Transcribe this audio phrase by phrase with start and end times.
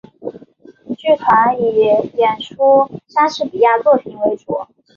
[0.97, 1.75] 剧团以
[2.17, 4.61] 演出莎士比亚作品为主。